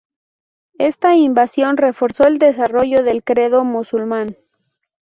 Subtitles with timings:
[0.79, 4.35] Esta invasión reforzó el desarrolló del credo musulmán.